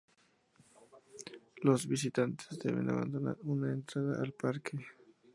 [1.57, 4.79] Los visitantes deben abonar una entrada al Parque.